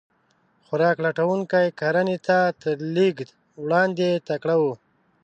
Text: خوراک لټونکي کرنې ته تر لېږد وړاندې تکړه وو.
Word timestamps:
خوراک 0.65 0.97
لټونکي 1.05 1.65
کرنې 1.79 2.17
ته 2.27 2.37
تر 2.61 2.75
لېږد 2.95 3.29
وړاندې 3.63 4.09
تکړه 4.27 4.55
وو. 4.61 4.73